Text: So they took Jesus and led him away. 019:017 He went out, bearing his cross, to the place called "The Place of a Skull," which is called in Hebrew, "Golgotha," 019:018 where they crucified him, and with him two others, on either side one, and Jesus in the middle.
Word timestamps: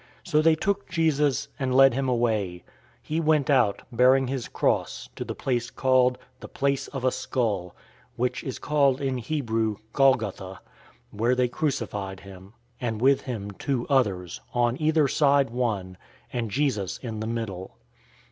So 0.23 0.41
they 0.41 0.55
took 0.55 0.89
Jesus 0.89 1.47
and 1.59 1.75
led 1.75 1.93
him 1.93 2.09
away. 2.09 2.63
019:017 3.03 3.03
He 3.03 3.19
went 3.19 3.49
out, 3.51 3.83
bearing 3.91 4.25
his 4.25 4.47
cross, 4.47 5.09
to 5.15 5.23
the 5.23 5.35
place 5.35 5.69
called 5.69 6.17
"The 6.39 6.47
Place 6.47 6.87
of 6.87 7.05
a 7.05 7.11
Skull," 7.11 7.75
which 8.15 8.43
is 8.43 8.57
called 8.57 8.99
in 8.99 9.19
Hebrew, 9.19 9.75
"Golgotha," 9.93 10.59
019:018 11.13 11.19
where 11.19 11.35
they 11.35 11.47
crucified 11.47 12.21
him, 12.21 12.53
and 12.79 12.99
with 12.99 13.21
him 13.21 13.51
two 13.51 13.85
others, 13.91 14.41
on 14.55 14.75
either 14.81 15.07
side 15.07 15.51
one, 15.51 15.97
and 16.33 16.49
Jesus 16.49 16.97
in 16.97 17.19
the 17.19 17.27
middle. 17.27 17.77